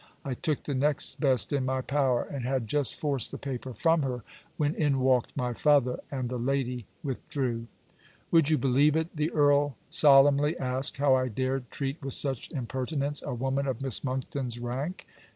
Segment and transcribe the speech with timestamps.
[0.25, 4.01] I took the next best, in my power; and had just forced the paper from
[4.01, 4.23] her,
[4.57, 7.67] when in walked my father, and the lady withdrew.
[8.31, 9.15] Would you believe it?
[9.15, 14.03] The earl solemnly asked how I dared treat with such impertinence a woman of Miss
[14.03, 15.05] Monckton's rank?